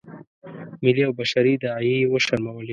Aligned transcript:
ملي 0.83 1.03
او 1.07 1.13
بشري 1.19 1.53
داعیې 1.63 1.95
یې 2.01 2.09
وشرمولې. 2.13 2.69